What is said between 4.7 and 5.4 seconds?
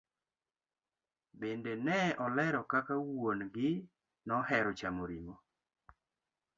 chamo ring'o.